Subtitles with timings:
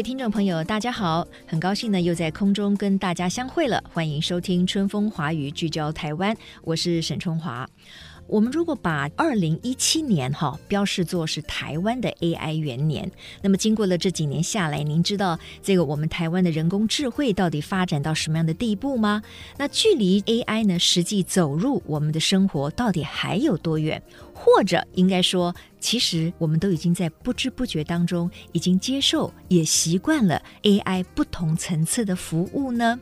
[0.00, 7.68] 位听众朋友，大家好，很高兴呢又在空中跟大家相会了，欢迎收听《春风华语》，聚焦台湾，我是沈春华。
[8.26, 13.10] 我们如果把二零一七年哈标示作是台湾的 AI 元年，
[13.42, 19.20] 那么经过了这几年下来，您知道这个我们台湾的人工智慧到底发展到什么样的地步吗？
[19.58, 24.02] 那距离 AI 呢实际走入我们的生活到底还有多远？
[24.42, 32.98] 或者应该说，其实我们都已经在不知不觉当中已经接受也习惯了 AI 不同层次的服务呢？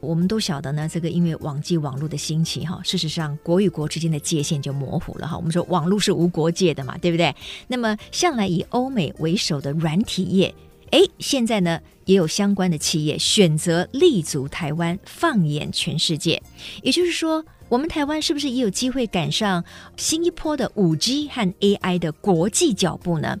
[0.00, 5.36] 我们都晓得呢，这个因为网际网络的兴起哈，事实上国与国之间的界限就模糊了哈。
[5.36, 7.34] 我们说网络是无国界的嘛，对不对？
[7.68, 10.52] 那么向来以欧美为首的软体业，
[10.90, 16.42] 哎，现在呢也有相关的企业选择立足台湾，放眼全世界。
[16.82, 19.64] 也就是说，我们台湾是不是也有机会赶上
[19.96, 23.38] 新一波的五 G 和 AI 的国际脚步呢？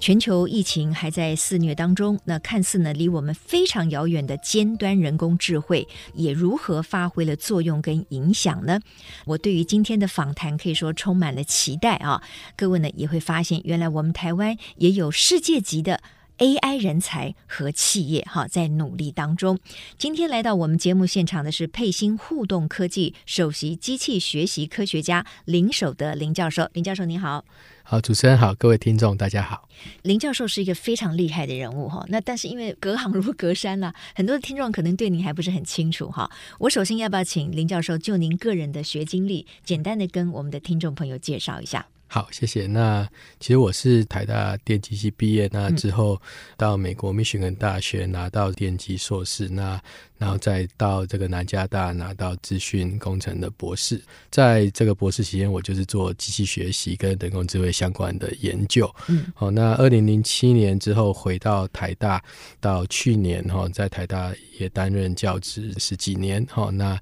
[0.00, 8.80] 全球疫情还在肆虐当中，那看似呢离我们非常遥远的尖端人工智慧，也如何发挥了作用跟影响呢？
[9.24, 12.22] 我对于今天的访谈可以说充满了期待啊！
[12.54, 16.00] 各位呢也会发现，原来我们台湾也有世界级的
[16.38, 19.58] AI 人才和企业哈在努力当中。
[19.96, 27.44] 今天来到我们节目现场的是沛星互动科技首席机器学习科学家林守德林教授，林教授您好。
[27.86, 29.68] 好，主持人好，各位听众大家好。
[30.02, 36.30] 林教授是一个非常厉害的人物哈，那但是因为隔行如隔山呐，很多的听众可能对您还不是很清楚哈。
[36.58, 41.86] 我首先要不要请林教授就您个人的学经历，简单的跟我们的听众朋友介绍一下？
[42.14, 42.68] 好，谢谢。
[42.68, 43.04] 那
[43.40, 46.22] 其实我是台大电机系毕业，那之后
[46.56, 49.82] 到美国密歇根大学拿到电机硕士，那
[50.18, 54.02] 然后再到这个南加大拿到资讯工程的博士。
[54.30, 58.92] 在这个博士期间，我就是做机器学习跟人工智慧相关的研究。
[59.08, 62.22] 嗯，好，那二零零七年之后回到台大，
[62.60, 66.46] 到去年哈，在台大也担任教职十几年。
[66.54, 66.98] 哦，那。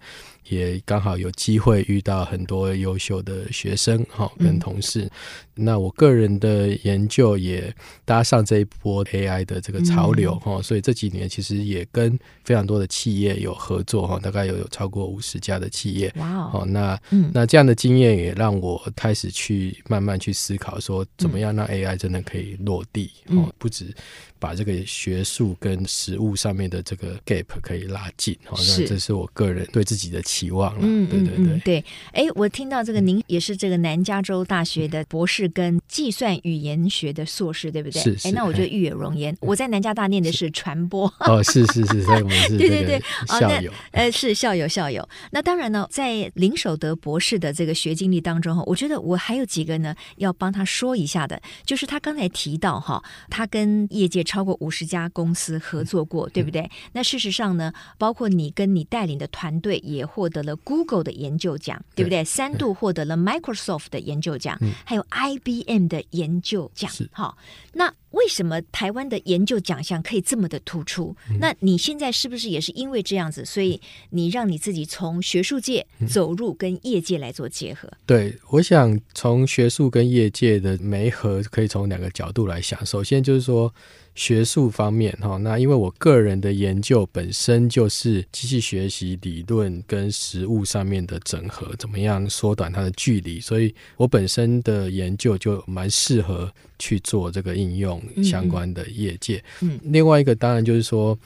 [0.48, 5.02] 也刚好有机会遇到很多优秀的学生哈，跟同事。
[5.02, 5.10] 嗯、
[5.54, 7.72] 那我个人的研究也
[8.04, 16.12] 搭上这一波 AI 的这个潮流哈，嗯、所以这几年其实也跟非常多的企业有合作哈，大概有有超过五十家的企业。
[16.16, 23.94] 哇哦，那、嗯、那这样的经验也让我开始去慢慢去思考说，怎么样让 AI 真的可以落地哦，嗯、不止。
[24.38, 30.80] 把这个学术跟实务上面的这个 gap 可以拉近，好像这是我个人对自己的期望了。
[30.82, 31.84] 嗯，对对对对。
[32.10, 38.02] 哎，我听到这个，您也是这个南加州大学的博士跟计算语言学的硕士，对不对？
[38.02, 38.26] 是是。
[38.26, 39.32] 哎，那我觉得玉有容焉。
[39.38, 41.06] 我在南加大念的是传播。
[41.20, 42.91] 哦，是是是，所以我们是 对对对
[43.26, 43.70] 校友。
[43.90, 45.06] 呃，是校友校友。
[45.30, 54.22] 那当然呢，在林守德博士的这个学经历当中哈，我觉得我还有几个呢要帮他说一下的，就是他刚才提到哈，他跟业界。
[54.24, 56.70] 超过五十家公司合作过，对不对？
[56.92, 62.22] 那事实上呢，包括你跟你带领的团队也获得了 Google 的研究奖，对不对？
[62.24, 66.90] 三度获得了 Microsoft 的研究奖，还有 IBM 的研究奖。
[67.10, 67.36] 好，
[67.72, 67.92] 那。
[68.12, 71.14] 为什么台湾的研究奖项可以这么的突出？
[71.30, 73.80] 嗯、那你现在是不是也是因为这样子，所以
[74.10, 77.90] 你让你自己从学术界走入跟业界来做结合？
[78.06, 82.84] 对，我想从学术跟业界的媒合，可以从两个角度来想。
[82.86, 83.72] 首先就是说。
[84.14, 99.42] 学术方面，哈，那因为我个人的研究本身就是机器学习理论跟实务上面的整合，怎么样缩短它的距离，所以我本身的研究就蛮适合去做这个应用相关的业界。
[99.60, 101.18] 嗯，另外一个当然就是说，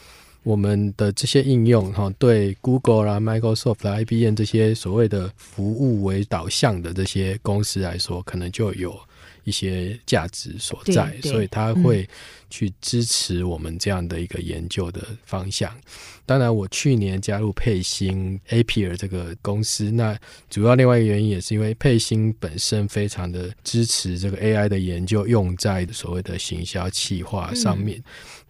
[0.45, 8.97] 我们的这些应用，哈，对 Google 啦、Microsoft 啦、IBM 这些所谓的服务为导向的这些公司来说，可能就有。
[9.47, 12.07] 一些价值所在，所以他会
[12.51, 15.72] 去支持我们这样的一个研究的方向。
[15.72, 15.83] 嗯、
[16.27, 20.19] 当然，我去年加入佩星 Apier 这个公司，那
[20.51, 27.98] 主要另外一个原因也是因为佩星本身非常的支持这个 AI 的研究，用在所谓的行销企划上面。
[27.98, 28.04] 嗯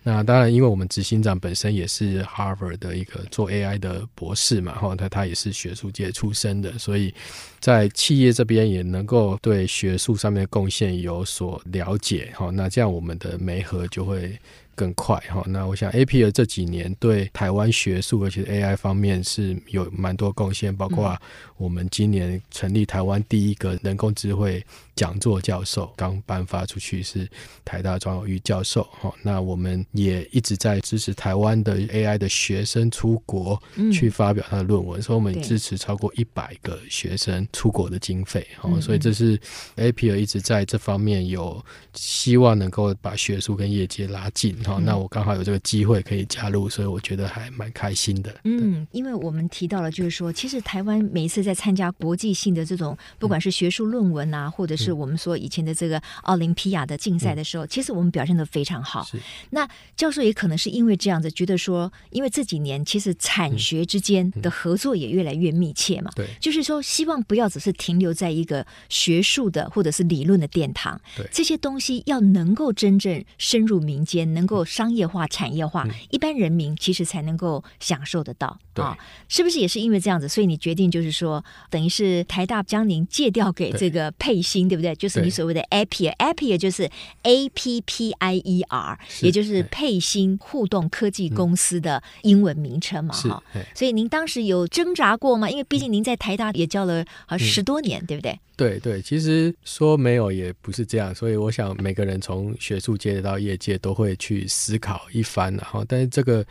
[0.09, 7.13] 那当然，因为我们执行长本身也是 Harvard 的一个做 AI 的博士嘛，哈，他他也是学术界出身的，所以
[7.59, 14.39] 在企业这边也能够对学术上面的贡献有所了解，哈，那这样我们的媒合就会
[14.77, 15.43] 更快哈。
[15.45, 21.21] 那我想 APR 这几年对台湾学术，而且 AI 方面是有蛮多贡献，包括
[21.57, 24.65] 我们今年成立台湾第一个人工智慧
[24.97, 27.29] 讲座教授，刚颁发出去是
[27.65, 29.13] 台大庄有玉教授哈。
[29.23, 33.63] 那我们也一直在支持台湾的 AI 的学生出国
[33.93, 38.71] 去发表他的论文，所以我们支持超过一百个学生出国的经费哈。
[38.81, 39.39] 所以这是
[39.77, 41.63] APR 一直在这方面有
[41.95, 44.81] 希望能够把学术跟业界拉近哈。
[44.83, 48.35] 那我刚好有这个机会可以加入，所以我觉得还蛮开心的。
[48.45, 59.07] 嗯，因为我们提到了，就是说，其实台湾每一次在参加国际性的这种，不管是学术论文啊，或者是我们说以前的这个奥林匹亚的竞赛的时候，其实我们表现的非常好。
[59.51, 66.11] 那教授也可能是因为这样子，觉得说，因为这几年其实产学之间的合作也越来越密切嘛。
[66.15, 71.01] 对，就是说，希望不要只是停留在一个学术的或者是理论的殿堂。
[71.17, 78.59] 对，这些东西要能够真正深入民间，能够商业化、产业化，一般人民其实才能够享受得到。
[78.77, 78.85] 对，
[79.29, 84.95] 是不是也是因为这样子，所以你决定就是说，等于是台大将您借调给这个配芯，对不对？
[84.97, 86.89] 就是你所谓的 Appier，Appier 就是
[87.23, 93.43] A P P I E R，也就是配芯互动科技公司的英文名称嘛，哈。
[93.75, 95.49] 所以您当时有挣扎过吗？
[95.49, 98.39] 因为毕竟您在台大也教了啊十多年，对不对？
[98.57, 101.15] 对对，其实说没有也不是这样。
[101.15, 106.45] 所以我想每个人从学术界到业界都会去思考一番，然后但是这个。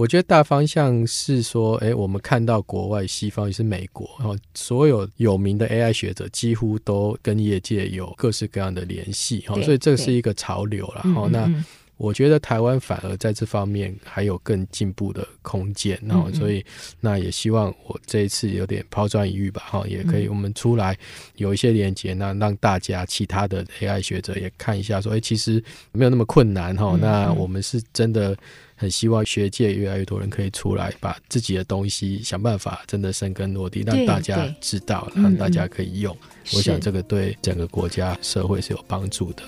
[0.00, 11.02] 我觉得大方向是说，哎，我们看到国外西方也是美国，然后所有有名的 AI 学者几乎都跟业界有各式各样的联系，哈，所以这是一个潮流了。
[11.12, 11.46] 好，那
[11.98, 16.64] 我觉得台湾反而在这方面还有更进步的空间，然后所以
[16.98, 20.96] 那也希望我这一次有点抛砖引玉吧，哈，也可以我们出来
[21.36, 25.62] 有一些连接，那让大家其他的 AI 学者也看一下，说，哎，其实
[25.92, 28.34] 没有那么困难，哈，那我们是真的。
[28.80, 36.14] 很希望学界越来越多人可以出来，把自己的东西想办法真的生根落地，让大家知道，让大家可以用。
[36.14, 39.42] 嗯嗯，我想这个对整个国家社会是有帮助的。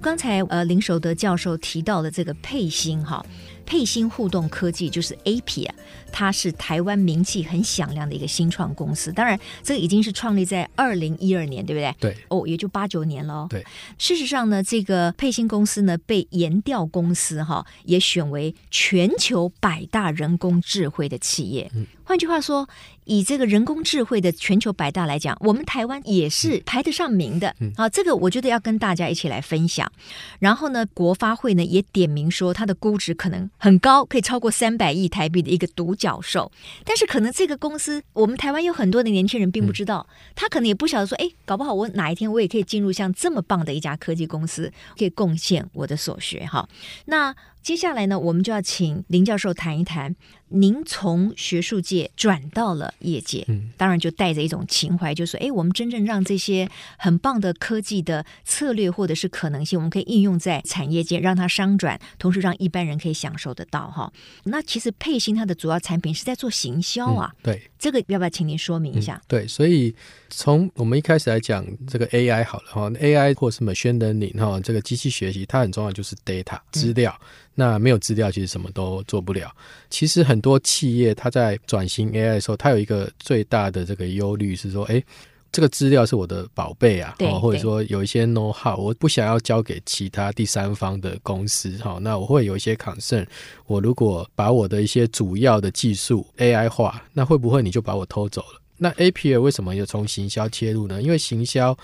[0.00, 3.26] 刚才呃林守德教授提到的这个沛芯哈。
[3.68, 5.68] 沛芯互动科技就是 Appier，
[6.10, 9.12] 它是台湾名气很响亮的一个新创公司。
[9.12, 11.94] 当然，这个已经是创立在二零一二年，对不对？
[12.00, 12.16] 对。
[12.28, 13.46] 哦，也就八九年了。
[13.50, 13.62] 对。
[13.98, 21.70] 事实上呢，这个配芯公司呢，被研调公司哈也选为全球百大人工智慧的企业。
[21.74, 21.86] 嗯。
[22.04, 22.66] 换句话说，
[23.08, 27.56] 以这个人工智慧的全球百大来讲，我们台湾也是排得上名的。
[27.58, 27.72] 嗯。
[27.76, 29.90] 啊，这个我觉得要跟大家一起来分享。
[30.38, 33.48] 然后呢，国发会呢也点名说，它的估值可能。
[33.56, 36.52] 很高，可以超过三百亿台币的一个独角兽，
[36.84, 46.68] 但是可能这个公司，我们台湾有很多的年轻人并不知道，他可能也不晓得说，哎，搞不好我哪一天我也可以进入像这么棒的一家科技公司，可以贡献我的所学哈。
[47.06, 47.34] 那。
[47.62, 50.16] 接下来呢，我们就要请林教授谈一谈，
[50.48, 56.66] 您从学术界转到了业界，嗯，当然就带着一种情怀，就是说，哎，我们真正让这些
[56.96, 64.10] 很棒的科技的策略或者是可能性，我们可以应用在产业界，让它商转，同时让一般人可以享受得到哈。
[64.44, 69.16] 那其实配芯它的主要产品是在做行销啊，嗯、对，这个要不要请您说明一下？
[69.16, 69.94] 嗯、对，所以
[70.30, 77.14] 从我们一开始来讲这个 AI 好了哈，AI 或是 machine learning 哈，这个机器学习它很重要，就是 data 资料。
[77.20, 77.26] 嗯
[77.60, 79.50] 那没有资料，其实什么都做不了。
[79.90, 85.02] 其实很多企业它在转型 AI 的时候，它有一个最大的这个忧虑是说，哎，
[85.50, 93.26] 这个资料是我的宝贝啊，哦，或者说有一些 know how，我不想要交给其他第三方的公司，哈，那我会有一些 concern。
[93.66, 98.60] 我如果把我的一些主要的技术 AI 化，那会不会你就把我偷走了？
[98.76, 101.02] 那 Appier 为什么又从行销切入呢？
[101.02, 101.76] 因为行销。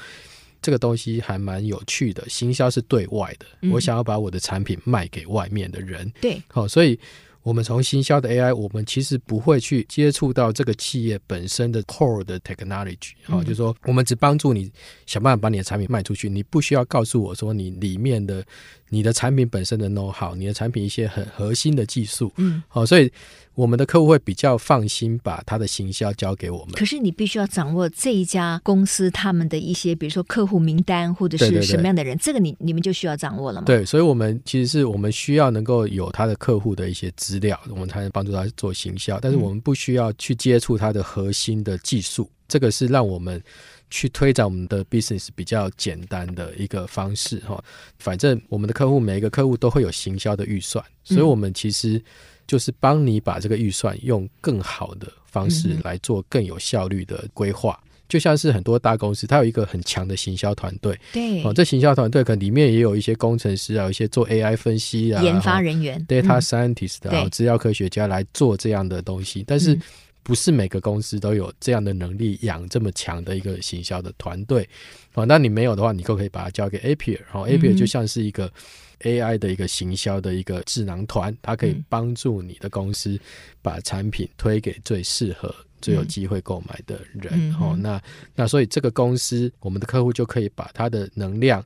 [0.65, 6.11] 这个东西还蛮有趣的，行销是对外的，嗯、我想要把我的产品卖给外面的人。
[6.23, 6.99] 对，好、哦，所以
[7.43, 14.73] 我们从行销的 AI，我们其实不会去接触到这个企业本身的 core 的 technology，好、就是说我们只帮助你
[15.05, 18.43] 想办法把你的产品卖出去，你不需要告诉我说你里面的。
[18.91, 23.11] 你的产品本身的 know how，你的产品一些很核心的技术，嗯，好，所以
[23.55, 26.75] 我们的客户会比较放心把他的行销交给我们。
[26.75, 33.67] 可是你必须要掌握这一家公司他们的一些，比如说客户名单或者是什么样的人，对对对，这个你你们就需要掌握了吗？
[33.67, 39.19] 对，所以我们其实是我们需要能够有他的客户的一些资料，我们才能帮助他做行销。
[39.21, 43.43] 但是我们不需要去接触他的核心的技术，这个是让我们。
[43.91, 47.63] 去推展我们的 business 比较简单的一个方式哈，
[48.01, 52.03] 反正我们的客户每一个客户都会有行销的预算，所以我们其实
[52.47, 57.79] 就是帮你把这个预算用更好的方式来做更有效率的规划。
[58.07, 69.77] 就像是很多大公司，它有一个很强的行销团队，对，哦，这行销团队可能里面也有一些工程师啊，有一些做 AI 分析啊，研发人员，data scientist 啊，嗯、资料科学家来做这样的东西，但是
[70.25, 74.69] 不是每个公司都有这样的能力养这么强的一个行销的团队，
[75.13, 78.53] 哦，那你没有的话，你就可以把它交给 Appier，然后 Appier 就像是一个
[79.03, 83.17] AI 的一个行销的一个智囊团，它可以帮助你的公司
[83.63, 85.55] 把产品推给最适合。
[85.81, 88.03] 最有机会购买的人，嗯、哦，那
[88.35, 91.63] 那所以这个公司，我们的客户就可以把他的能量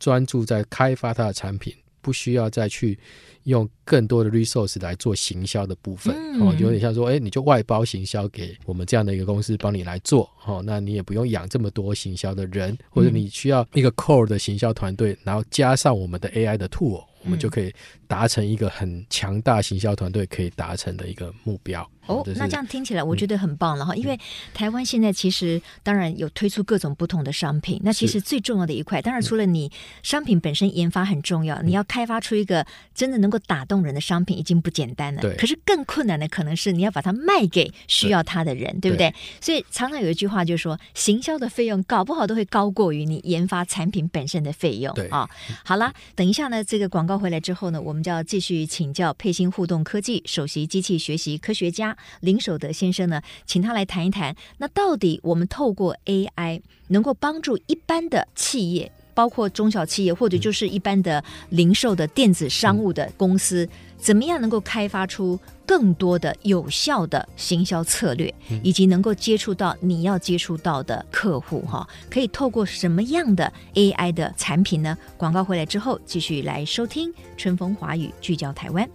[0.00, 2.98] 专注在开发他的产品，不需要再去
[3.44, 17.72] 用更多的 resource 来做行销的部分，嗯、哦，有点像说，哎，你就外包行销给我们这样的一个公司帮你来做，哦，那你也不用养这么多行销的人，或者你需要一个 core 的行销团队，然后加上我们的 AI 的 tool，我们就可以
[18.10, 21.88] 达成一个很强大行销团队可以达成的一个目标。
[22.06, 24.18] 哦，那这样听起来我觉得很棒了哈，嗯、因为
[24.52, 29.70] 台湾现在其实当然有推出各种不同的商品，嗯、那其实最重要的一块，当然除了你
[30.02, 35.22] 商品本身研发很重要，嗯、你要开发出一个真的能够打动人的商品已经不简单了。
[35.22, 35.36] 对。
[35.36, 39.10] 可是更困难的可能是你要把它卖给需要它的人，对，对不对？
[39.10, 44.92] 对，所以常常有一句话就是说，行销的费用搞不好都会高过于你研发产品本身的费用。
[44.94, 45.30] 对啊，
[45.64, 58.90] 好啦，等一下呢，这个广告回来之后呢，我们们就要继续请教沛星互动科技首席机器学习科学家林守德先生呢，请他来谈一谈，那到底我们透过 AI 能够帮助一般的企业，
[59.20, 71.86] 包括中小企业或者就是一般的零售的电子商务的公司，怎么样能够开发出更多的有效的行销策略，以及能够接触到你要接触到的客户哈？
[72.08, 74.96] 可以透过什么样的 AI 的产品呢？
[75.18, 78.88] 广告回来之后，继续来收听春风华语，聚焦台湾。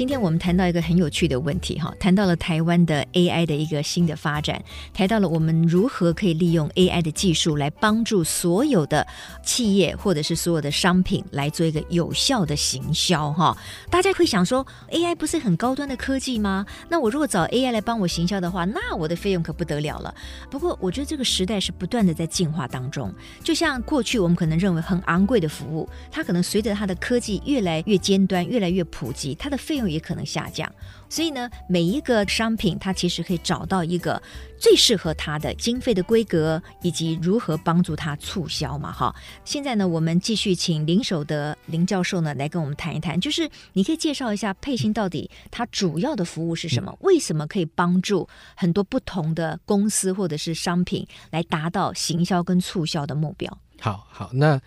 [0.00, 4.64] 今天我们谈到一个很有趣的问题，哈，谈到了台湾的 AI 的一个新的发展，
[4.94, 9.06] 谈到了我们如何可以利用 AI 的技术来帮助所有的
[9.44, 13.54] 企业或者是所有的商品来做一个有效的行销，哈。
[13.90, 16.64] 大家会想说，AI 不是很高端的科技吗？
[16.88, 20.14] 那我如果找 AI 来帮我行销的话，那我的费用可不得了了。
[20.50, 23.12] 不过，我觉得这个时代是不断的在进化当中，
[23.44, 29.89] 就像过去我们可能认为很昂贵的服务，它可能随着它的科技越来越尖端、越来越普及，它的费用。
[29.90, 30.70] 也可能下降，
[31.08, 34.22] 所以呢，每一个商品它其实可以找到一个
[34.58, 38.92] 最适合它的经费的规格，以及如何帮助它促销嘛。
[38.92, 46.96] 哈，现在呢，我们继续请林守德林教授呢来跟我们谈一谈，就是你可以介绍一下沛星到底它主要的服务是什么？
[47.00, 53.58] 为什么可以帮助很多不同的公司或者是商品来达到行销跟促销的目标？
[53.80, 54.60] 好好，那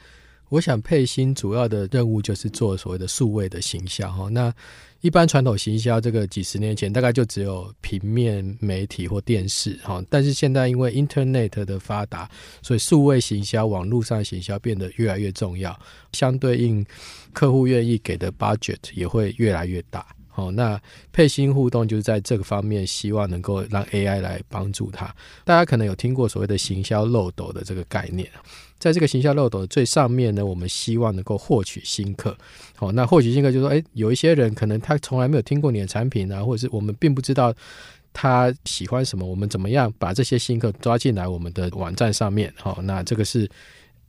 [0.49, 4.53] 我想沛星主要的任务就是做所谓的数位的行销哈，那。
[5.03, 12.31] 一般传统行销，这个几十年前大概就只有平面媒体或电视哈，但是现在因为 Internet 的发达，
[12.61, 15.77] 所以数位行销、网络上行销变得越来越重要，
[16.13, 16.85] 相对应
[17.33, 20.07] 客户愿意给的 budget 也会越来越大。
[20.35, 25.05] 好，那沛星互动就是在这个方面，希望能够让 AI 来帮助他。
[25.45, 28.27] 大家可能有听过所谓的行销漏斗的这个概念。
[28.79, 32.35] 在这个行销漏斗的最上面呢，我们希望能够获取新客。
[32.75, 37.53] 好，那获取新客就是说，诶，有一些人可能他从来没有听过你的产品啊，或者是我们并不知道
[38.11, 42.53] 他喜欢什么，我们怎么样把这些新客抓进来我们的网站上面？
[42.57, 43.49] 好，那这个是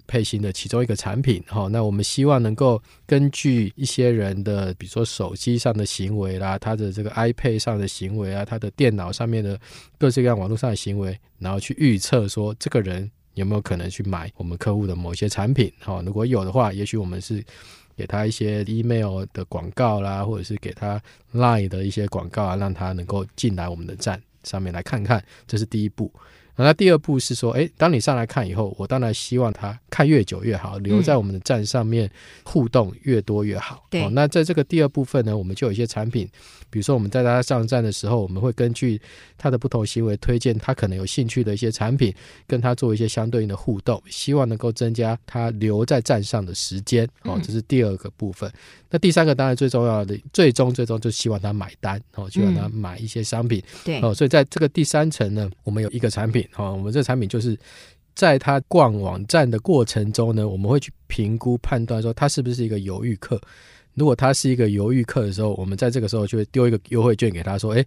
[0.07, 1.43] 配型的其中一个产品。
[1.47, 9.59] 好，那我们希望能够根据一些人的，比如说手机上的行为啦，他的这个 iPad 上的行为啊，他的电脑上面的
[9.99, 13.11] 各式各样网络上的行为，然后去预测说这个人。
[13.35, 15.69] 有没有可能去买我们客户的某些产品？
[15.81, 17.43] 哈，如果有的话，也许我们是
[17.97, 25.21] 给他一些 email 的广告啦，或者是给他 line 的一些广告啊，让他能够进来我们的站上面来看看。
[25.49, 26.09] 这是第一步。
[26.57, 32.09] 那第二步是说，诶，当你上来看以后，我当然希望他看越久越好，留在我们的站上面
[32.45, 33.85] 互动越多越好。
[33.91, 34.15] 对、嗯。
[34.15, 36.29] 那在这个第二部分呢，我们就有一些产品，
[36.71, 39.01] 比如说我们在他上站的时候，我们会根据
[39.37, 42.15] 他的不同行为推荐他可能有兴趣的一些产品，
[42.47, 47.05] 跟他做一些相对应的互动，希望能够增加他留在站上的时间。
[47.23, 48.49] 哦，这是第二个部分。
[48.49, 48.55] 嗯、
[48.91, 53.59] 那第三个当然最重要的，最终最终就希望他买单，哦，希望他买一些商品。
[53.59, 54.01] 嗯、对。
[54.01, 56.44] 哦，所以在这个第三层呢，我们有一个产品。
[56.53, 57.59] 好，我们这产品就是
[58.15, 63.41] 在他逛网站的过程中呢，我们会去评估判断说他是不是一个犹豫客。
[63.95, 67.87] 如果他是一个犹豫客的时候，我们在这个时候就会丢一个优惠券给他说：“诶，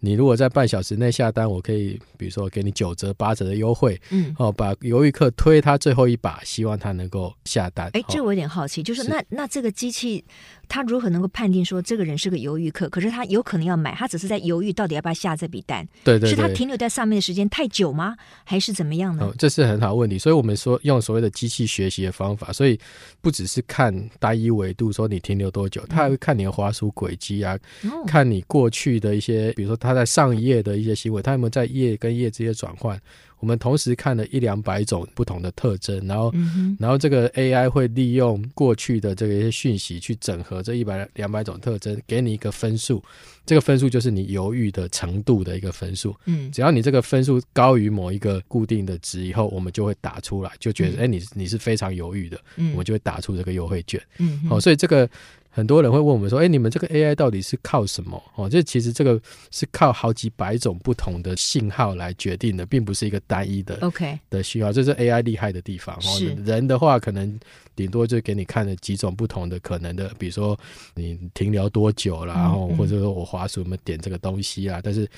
[0.00, 7.90] 你如果在半小时内下单，我可以比如说给你九折、八折的优惠，嗯，哦，把犹豫客推他最后一把，希望他能够下单。
[7.92, 10.24] 哎，这我有点好奇，就是那那这个机器。
[10.68, 12.88] 它如何能够判定说这个人是个犹豫客？
[12.88, 15.86] 可是他有可能要买，他只是在犹豫到底要不要下这笔单。
[16.02, 18.16] 对对对，是他停留在上面的时间太久吗？
[18.42, 19.26] 还是怎么样呢？
[19.26, 20.18] 哦，这是很好问题。
[20.18, 22.76] 所以我们说用所谓的机器学习的方法，所以
[23.20, 33.00] 不只是看单一维度说你停留多久，他还会看你的滑鼠轨迹啊，哦，看你过去的一些，比如说他在上一页的一些行为，他有没有在页跟页之间转换。
[33.38, 43.02] 我们同时看了一两百种不同的特征，然后，嗯、然后这个 AI 会利用过去的这个一些讯息去整合这一百两百种特征，给你一个分数。
[43.44, 46.16] 这个分数就是你犹豫的程度的一个分数。
[46.24, 54.00] 嗯，只要你这个分数高于某一个固定的值以后，我们就会打出来，就觉得哎、嗯，你你是非常犹豫的，嗯，我们就会打出这个优惠券。
[54.16, 55.08] 嗯，好、哦，所以这个。
[55.56, 58.22] 很多人会问我们说：“哎，你们这个 AI 到底是靠什么？
[58.34, 59.18] 哦，这其实这个
[59.50, 64.70] 是靠好几百种不同的信号来决定的，并不是一个单一的 OK 的信号。
[64.70, 65.98] 这是 AI 厉害的地方。
[66.02, 67.40] 是人的话，可能
[67.76, 70.58] 顶多就给你看了几种不同的可能的，比如说
[70.94, 75.08] 你停留多久了，然后或者说我滑鼠有没有点这个东西啊，但是。”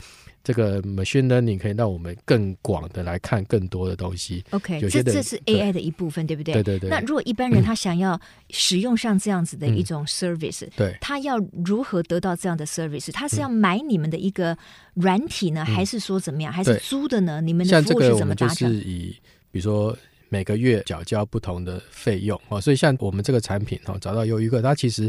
[0.44, 4.42] 这个 machine learning 可以让我们更广的来看更多的东西。
[4.52, 6.54] OK，这这是 AI 的一部分，对，对不对？
[6.54, 6.88] 对对对。
[6.88, 11.36] 那如果一般人他想要使用上这样子的一种 service，、嗯、对，他要
[11.66, 13.12] 如何得到这样的 service？
[13.12, 14.56] 他是要买你们的一个
[14.94, 16.50] 软体呢，嗯、还是说怎么样？
[16.50, 17.42] 还是租的呢？
[17.42, 18.56] 你们的服务是怎么达成？
[18.56, 19.16] 像这个我们就是以
[19.50, 19.94] 比如说。
[20.28, 25.04] 每个月缴交不同的费用哦，所以像我们这个产品哦，找到犹豫客，它其实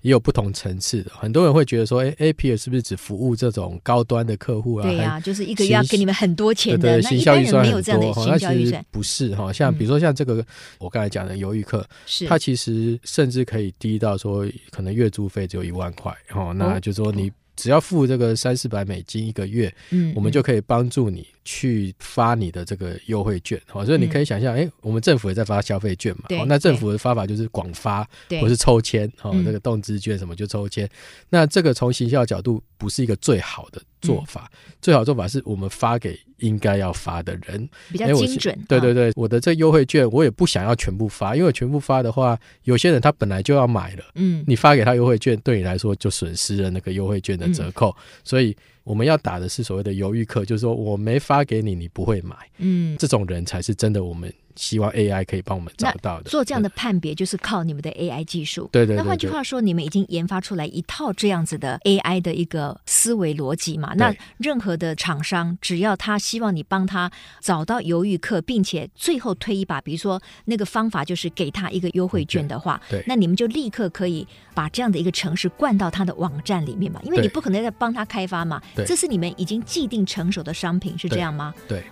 [0.00, 1.12] 也有不同层次的。
[1.14, 4.82] 很多人会觉得说，哎，Appier 是不是只服务这种高端的客户啊？
[4.82, 8.12] 对呀、啊，就是一个月要给你们很多钱的，对对，行销预算很多。
[8.14, 10.46] 行销预算其实不是哈，像比如说像这个、嗯、
[10.78, 17.30] 我刚才讲的犹豫客，是它其实甚至可以低到说，可能月租费只有一万块哦，那就是说你。
[17.56, 28.08] 只要付这个三四百美金一个月，嗯，我们就可以帮助你去发你的这个优惠券，好，所以你可以想象，哎、嗯，我们政府也在发消费券嘛，好，那政府的发法就是广发，
[28.40, 30.88] 或是抽签，哦，这个动资券什么就抽签，
[31.28, 38.58] 那这个从行销角度不是一个最好的做法，嗯、最好做法是我们发给应该要发的人，比较精准。
[38.68, 48.56] 对对对，我的这优惠券我也不想要全部发，因为全部发的话，有些人他本来就要买了，嗯，你发给他优惠券，对你来说就损失了那个优惠券的折扣，嗯、所以。
[48.84, 52.34] 我们要打的是所谓的犹豫客，就是说我没发给你，你不会买。
[52.58, 56.30] 嗯，这种人才是真的，我们希望 AI 可以帮我们找到的。
[56.30, 58.68] 做这样的判别，就是靠你们的 AI 技术。
[58.72, 59.02] 对对，对对。
[59.02, 63.92] 那换句话说，你们已经研发出来一套这样子的 AI 的一个思维逻辑嘛？
[63.96, 67.10] 那任何的厂商，只要他希望你帮他
[67.40, 77.00] 找到犹豫客，并且最后推一把，比如说那个方法就是给他一个优惠券的话，对，对，那你们就立刻可以把这样的一个城市灌到他的网站里面嘛？
[77.04, 78.60] 因为你不可能再帮他开发嘛。
[78.74, 81.54] 对，这是你们已经既定成熟的商品，是这样吗？
[81.68, 81.82] 对。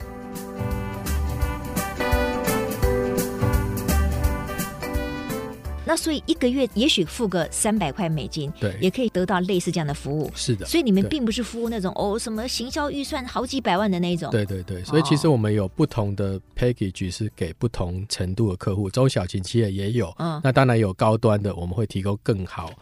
[5.90, 10.30] 那所以一个月也许付个三百块美金，对，也可以得到类似这样的服务。
[10.36, 14.30] 是的，所以你们并不是服务那种哦什么行销预算好几百万的那种。
[14.30, 20.14] 对对对，所以其实我们有不同的 package 是给不同程度的客户，中小型企业也有。
[20.18, 22.72] 嗯，那当然有高端的，我们会提供更好。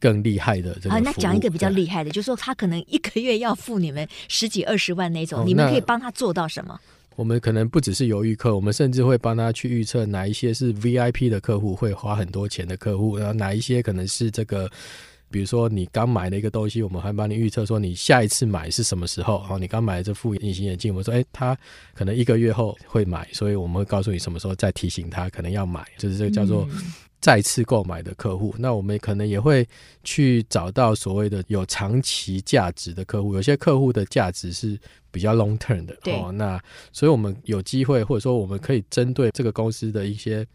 [0.00, 6.78] 更厉害的这个啊，那讲一个比较厉害的，就是说他可能一个月要付你们十几二十万那种，哦、你们可以帮他做到什么？
[7.18, 14.70] 我们可能不只是犹豫客，我们甚至会帮他去预测哪一些是 VIP 的客户会花很多钱的客户，然后哪一些可能是这个，
[15.30, 19.38] 比如说你刚买了一个东西，我们还帮你预测说你下一次买是什么时候。
[19.40, 21.56] 然后你刚买了这副隐形眼镜，我们说哎，他
[21.94, 26.66] 可能一个月后会买，所以我们会告诉你什么时候再提醒他可能要买，就是这个叫做。
[26.70, 29.66] 嗯再次购买的客户，那我们可能也会
[30.04, 33.34] 去找到所谓的有长期价值的客户。
[33.34, 34.78] 有些客户的价值是
[35.10, 36.62] 比较 long term 的，哦，那
[36.92, 40.46] 所以我们有机会，或者说我们可以针对这个公司的一些，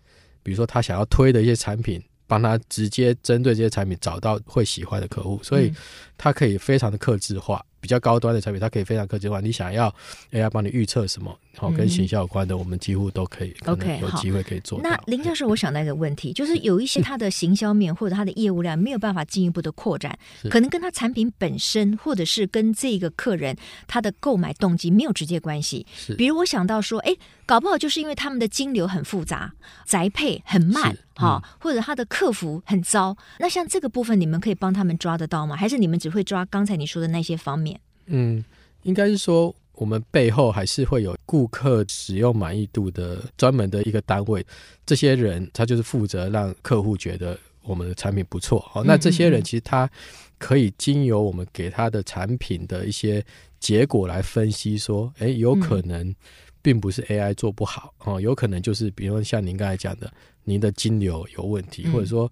[0.42, 5.74] 比如说他想要推的一些产品，帮他直接针对这些产品找到会喜欢的客户，所以
[6.18, 7.64] 他可以非常的克制化。
[7.82, 9.42] 比较高端的产品，它可以非常克制化。
[9.42, 9.94] 你想要
[10.32, 13.56] AI 帮你预测什么，好跟行销有关的，嗯、我们几乎都可以。
[13.66, 14.90] OK，有机会可以做到。
[14.90, 20.18] 那林教授，我想到一个问题， 就是有一些它的行销面或者它的业务量没有办法进一步的扩展，
[20.50, 23.56] 可能跟他产品本身，或者是跟这个客人
[23.88, 25.86] 他的购买动机没有直接关系。
[25.96, 29.54] 是，比如我想到说，哎，搞不好就是因为他们的金流很复杂，
[29.86, 33.16] 宅配很慢，哈、嗯，或者他的客服很糟。
[33.40, 35.56] 那像这个部分，你们可以帮他们抓得到吗？
[35.56, 37.80] 还是你们只会抓刚才你说的那些方面？
[38.08, 38.44] 嗯，
[38.82, 44.46] 应该是说，我们背后还是会有顾客使用满意度的专门的一个单位，
[44.86, 48.60] 这些人他就是负责让客户觉得我们的产品不错。
[48.60, 49.90] 好，那这些人其实他
[50.38, 53.24] 可以经由我们给他的产品的一些
[53.60, 56.14] 结果来分析，说，哎，有可能
[56.62, 60.12] 并不是 AI 做不好哦，有可能就是比如说像您刚才讲的，
[60.44, 62.32] 您的金流有问题，或者说。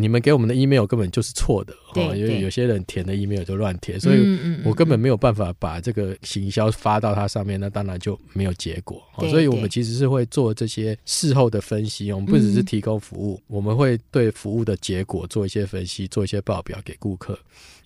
[0.00, 9.02] 你们给我们的 email 根本就是错的，哦，因为有些人填的 email 就乱填，所以我根本没有办法把这个行销发到它上面，那当然就没有结果。
[9.28, 17.38] 所以我们其实是会做这些事后的分析，我们不只是提供服务，我们会对服务的结果做一些分析，做一些报表给顾客。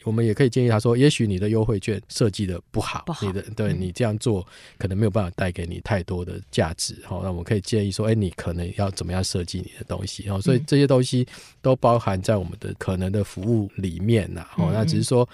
[0.05, 4.47] 我们也可以建议他说，也许你的优惠券设计的不好，不好，你的对你这样做
[4.77, 6.95] 可能没有办法带给你太多的价值。
[7.05, 10.29] 好，那我们可以建议说，哎，你可能要怎么样设计你的东西？
[10.29, 11.27] 哦，所以这些东西
[11.63, 14.47] 都包含在我们的可能的服务里面呐。
[14.59, 15.27] 哦，那只是说。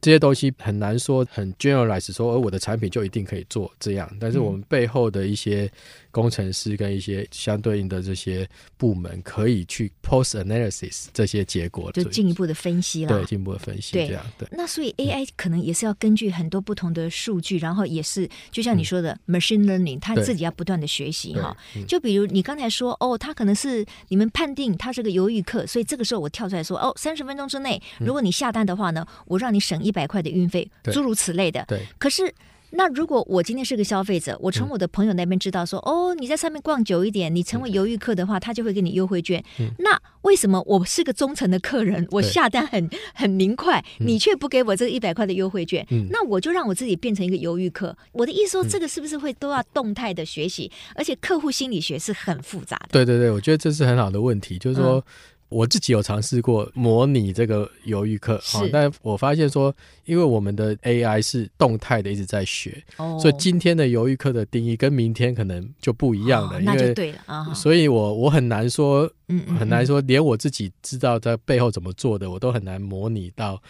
[0.00, 4.10] 这些东西很难说很 generalize 说，而我的产品就一定可以做这样。
[4.20, 5.70] 但是我们背后的一些
[6.10, 13.08] 工程师跟一些相对应的这些部门，可以去 post analysis 这些结果，就进一步的分析了。
[13.08, 14.24] 对，进一步的分析这样。
[14.38, 14.46] 对。
[14.52, 21.56] 那所以 AI 可能也是要根据很多不同的数据，然后也是就像你说的 machine learning，它自己要不断的学习哈。
[21.88, 31.64] 就比如你刚才说哦，它可能是你们判定它是个犹豫客，所以这个时候我跳出来说哦，三十分钟之内，如果你下单的话呢，我让你省一百块的运费，诸如此类的。
[31.68, 31.80] 对。
[31.98, 32.34] 可是，
[32.70, 39.42] 那如果我今天是个消费者，我从我的朋友那边知道说，嗯、哦，你在上面逛久一点，你成为犹豫客的话，他就会给你优惠券。
[39.60, 45.86] 嗯、那为什么我是个忠诚的客人，我下单很很明快，你却不给我这个一百块的优惠券？
[45.90, 47.96] 嗯、那我就让我自己变成一个犹豫客。
[48.12, 50.70] 我的意思说，这个是不是会都要动态的学习？
[50.96, 52.88] 而且客户心理学是很复杂的。
[52.90, 55.02] 对对对，我觉得这是很好的问题，就是说。
[55.48, 59.72] 嗯我自己有尝试过模拟这个犹豫客，是，但我发现说，
[60.04, 67.54] 因为我们的 AI 是动态的，一直在学，哦，所以今天的犹豫课的定义跟明天可能就不一样了，哦，那就对了啊。
[67.54, 69.08] 所以我我很难说，
[69.56, 73.62] 很难说，连我自己知道在背后怎么做的，我都很难模拟到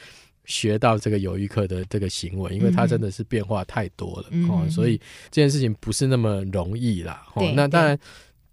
[0.47, 4.97] 学到这个犹豫课的这个行为，因为它真的是变化太多了，哦，所以
[5.31, 7.27] 这件事情不是那么容易啦。
[7.35, 7.99] 哦，那当然。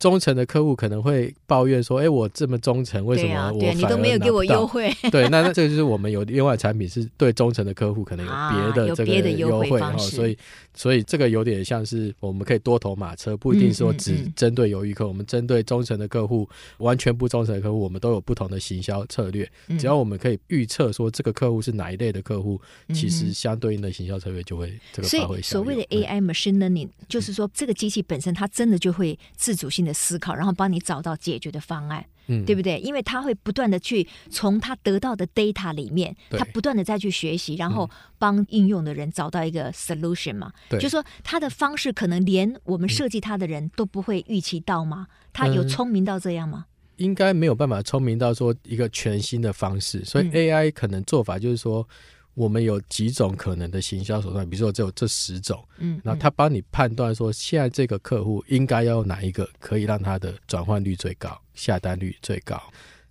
[0.03, 10.37] 忠诚的客户可能会抱怨说：“哎，我这么忠诚，为什么我你都没有给我优惠？” 对，那那这个就是我们有另外产品是对忠诚的客户可能有别的这个优惠，然后所以
[10.73, 19.49] 所以这个有点像是我们可以多头马车，不一定说只针对犹豫客，我们针对忠诚的客户，完全不忠诚的客户，我们都有不同的行销策略。
[19.79, 22.59] 只要我们可以预测说这个客户是哪一类的客户，
[22.93, 25.41] 其实相对应的行销策略就会这个发挥。
[25.41, 29.92] 所谓的 AI machine learning 就是说这个机器本身它真的就会自主性的。
[29.93, 32.79] 思考，然后帮你找到解决的方案，嗯，对不对？
[32.79, 40.51] 因为他会不断的去从他得到的 data 里面，他不断的再去学习，然后帮应用的人找到一个 solution 嘛。
[40.69, 45.08] 对，就是说他的方式可能连我们设计他的人都不会预期到吗？
[45.10, 46.65] 嗯、他有聪明到这样吗？
[46.97, 51.82] 应该没有办法聪明到说一个全新的方式，所以 AI 可能做法就是说。
[51.82, 51.95] 嗯
[52.36, 62.62] 我们有几种可能的行销手段，比如说只有这十种，嗯，然后他帮你判断说，现在这个客户应该要哪一个可以让他的转换率最高、下单率最高。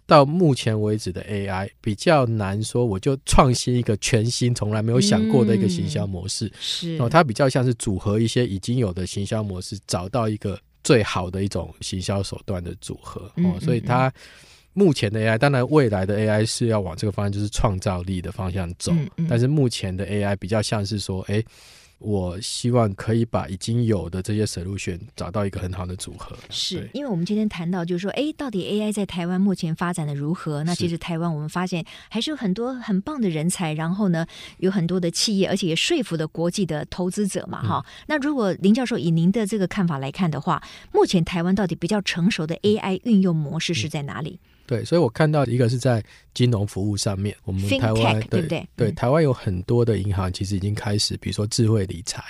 [0.06, 14.12] 到目前为止的 AI 比较难说，我就创新一个全新、从来没有想过的一个行销模式，嗯、是哦，它比较像是组合一些已经有的行销模式，找到一个最好的一种行销手段的组合哦，所以它。
[14.74, 18.92] 目前的 AI，当然未来的 AI 是要往这个方向，就是创造力的方向走。
[18.92, 21.46] 嗯嗯、但是目前的 AI 比较像是说，哎、欸，
[21.98, 26.36] 我希望可以把已经有的这些 solution 找到一个很好的组合。
[26.50, 30.64] 是因为我们今天谈到，就是说，哎、欸，到底 AI 在台湾目前发展的如何？
[30.64, 34.26] 那其实台湾我们发现还是有很多很棒的人才，然后呢，
[34.58, 38.04] 有很多的企业，而且也说服了国际的投资者嘛，哈、嗯。
[38.08, 40.60] 那如果林教授以您的这个看法来看的话，
[40.92, 44.40] 目前台湾到底比较成熟的 AI 运用模式是在哪里？
[44.72, 46.02] 对，所以我看到一个是在
[46.34, 48.66] 金融服务上面，我们台湾对不对？
[48.74, 52.22] 对，台湾有很多的银行其实已经开始，比如说智慧理财，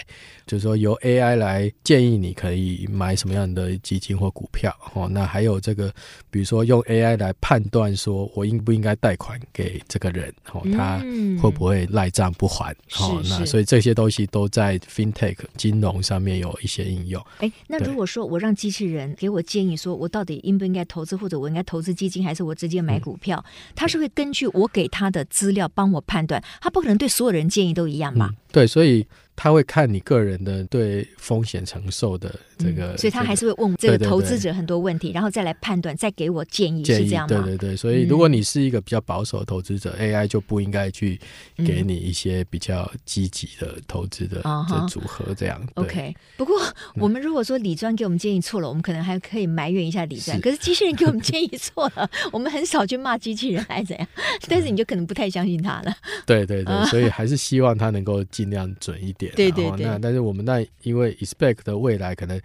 [0.45, 5.09] 就是说由 AI 来建议你可以买什么样的基金或股票哦。
[5.09, 5.95] 那还有这个，
[6.33, 10.99] 比如说用 AI 来判断说我应不应该贷款给这个人哦，他
[11.41, 12.75] 会不会赖账不还？
[12.99, 17.25] 哦，那所以这些东西都在 FinTech 金融上面有一些应用。
[17.39, 22.33] 哎，那如果说我让机器人给我建议，说我到底应不应该投资，或者我应该投资基金还？
[22.33, 28.31] 还是我直接买股票，他是会根据我给他的资料帮我判断，他不可能对所有人建议都一样嘛？
[28.51, 37.43] 对，所以他会看你个人的对风险承受的这个，嗯、所以他还是会问这个投资者很多问题，对对对，然后再来判断，再给我建议，建议是这样吗？
[37.43, 41.19] 对对对，所以如果你是一个比较保守的投资者、嗯、，AI 就不应该去
[41.57, 45.61] 给你一些比较积极的投资的这组合，这样。
[45.75, 45.83] Uh.
[45.83, 46.61] OK，不过
[46.95, 50.41] 我们如果说李专给我们建议错了，我们可能还可以埋怨一下李专。
[50.41, 54.09] 可是机器人给我们 建议错了，我们很少去骂机器人还是怎样？
[54.49, 55.95] 但是你就可能不太相信他了。
[56.27, 59.33] 对对对，所以还是希望他能够尽量准一点。
[59.35, 59.87] 对对对。
[59.87, 62.41] 那但是我们那因为 expect 的未来可能。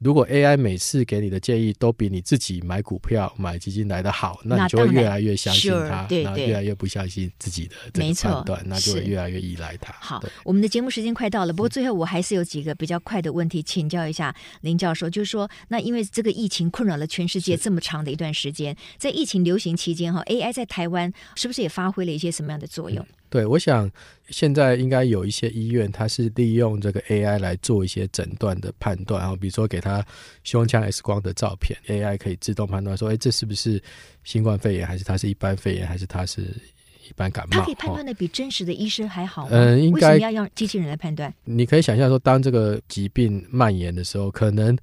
[0.00, 9.92] 如果 AI 每次给你的建议都比你自己买股票、买基金来的好，那你就会越来越相信它，然后越来越不相信自己的这个判断，那就会越来越依赖它。
[9.98, 23.04] 好，我们的节目时间快到了，不过最后我还是有几个比较快的问题请教一下林教授，就是说，那因为这个疫情困扰了全世界这么长的一段时间，在疫情流行期间哈，AI 在台湾是不是也发挥了一些什么样的作用？
[23.04, 23.90] 嗯对，我想
[24.30, 30.04] 现在应该有一些医院，它是利用这个 AI 来做一些诊断的判断，然后比如说给他
[30.44, 33.82] 胸腔 X 光的照片，AI 可以自动判断说，哎，这是不是
[34.24, 36.54] 新冠肺炎，还是它是一般肺炎，还是它是
[37.08, 37.56] 一般感冒？
[37.56, 39.50] 他可以判断的比真实的医生还好吗？
[39.52, 41.32] 嗯，应该要用机器人来判断？
[41.44, 44.76] 你可以想象说，当这个疾病蔓延的时候，可能。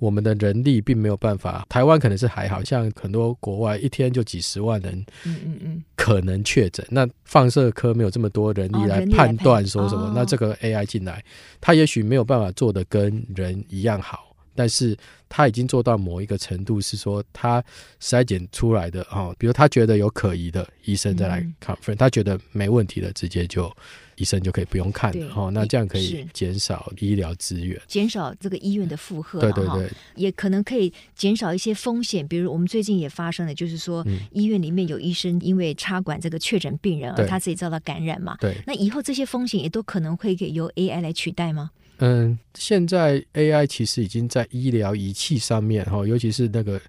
[0.00, 6.86] 我们的人力并没有办法，台湾可能是还好，像很多国外一天就几十万人，嗯嗯嗯，可能确诊。
[6.88, 11.20] 那放射科没有这么多人力来判断说什么，那这个 AI 进来，
[11.60, 14.27] 他也许没有办法做的跟人一样好，
[14.58, 17.62] 但是他已经做到某一个程度，是说他
[18.02, 23.72] 筛检出来的哦，比如他觉得有可疑的，医生再来 confirm，他觉得没问题的，直接就。
[24.20, 32.26] 医生就可以不用看了哦，那这样可以减少医疗资源，减少这个医院的负荷，对对对，也可能可以减少一些风险。
[32.26, 41.70] 比如我们最近也发生了，就是说医院里面有医生因为插管这个确诊病人而他自己遭到感染嘛，对，那以后这些风险也都可能会给由 AI 来取代吗？
[41.98, 46.80] 嗯，现在 AI 其实已经在医疗仪器上面哈，尤其是那个。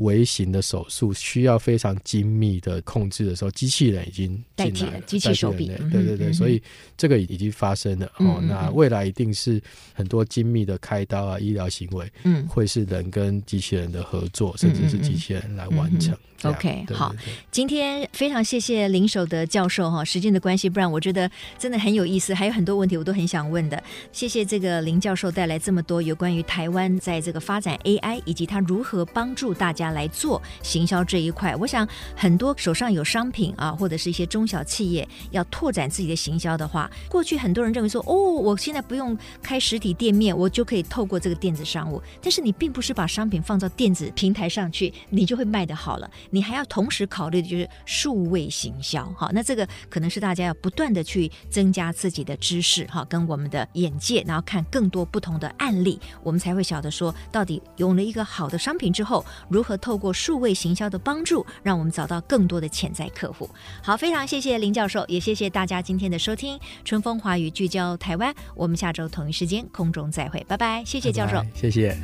[0.00, 5.66] 微型的手术需要非常精密的控制的时候，机器人已经代替了机器手臂。
[5.90, 6.62] 对对对、嗯，所以
[6.96, 8.40] 这个已经发生了、嗯、哦。
[8.42, 9.60] 那未来一定是
[9.94, 16.16] 很多精密的开刀啊，医疗行为，嗯，会是人跟机器人的合作，嗯、甚至是机器人来完成。
[16.44, 17.14] OK，好，
[17.50, 23.82] 今天非常谢谢林守德教授哈，时间的关系，不然我觉得真的很有意思，还有很多问题我都很想问的。
[24.10, 31.54] 谢谢这个林教授带来这么多有关于台湾在这个发展 AI 以及他如何帮助大家来做行销这一块。
[31.56, 42.02] 我想很多手上有商品啊，或者是一些中小企业要拓展自己的行销的话，过去很多人认为说，哦，我现在不用开实体店面，我就可以透过这个电子商务。
[42.22, 46.10] 但是你并不是把商品放到电子平台上去，你就会卖得好了。
[46.30, 63.48] 你还要同时考虑的就是数位行销，好，那这个可能是大家要不断的去增加自己的知识，哈，跟我们的眼界，然后看更多不同的案例，我们才会晓得说，到底有了一个好的商品之后，如何透过数位行销的帮助，让我们找到更多的潜在客户。
[63.80, 71.96] 好，非常谢谢林教授，也谢谢大家今天的收听，春风华语聚焦台湾，我们下周同一时间空中再会，拜拜，谢谢教授，拜拜，谢谢。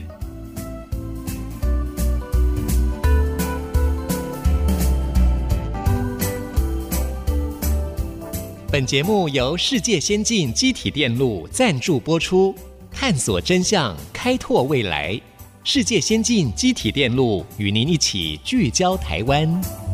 [8.70, 12.54] 本节目由世界先进机体电路赞助播出，
[12.92, 15.20] 探索真相，开拓未来。
[15.68, 19.85] 世界先进机体电路与您一起聚焦台湾。